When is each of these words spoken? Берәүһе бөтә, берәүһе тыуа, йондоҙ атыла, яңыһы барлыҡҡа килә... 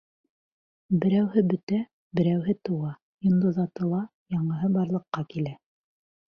Берәүһе 1.03 1.43
бөтә, 1.51 1.81
берәүһе 2.21 2.57
тыуа, 2.69 2.91
йондоҙ 3.29 3.61
атыла, 3.67 4.03
яңыһы 4.39 4.75
барлыҡҡа 4.81 5.27
килә... 5.35 5.59